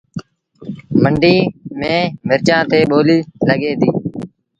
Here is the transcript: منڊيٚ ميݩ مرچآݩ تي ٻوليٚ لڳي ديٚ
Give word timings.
منڊيٚ 1.01 1.49
ميݩ 1.79 2.11
مرچآݩ 2.27 2.67
تي 2.69 2.79
ٻوليٚ 2.89 3.27
لڳي 3.47 3.71
ديٚ 3.79 3.95